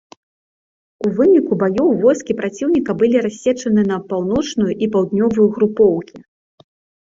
[1.07, 6.17] У выніку баёў войскі праціўніка былі рассечаны на паўночную і паўднёвую групоўкі.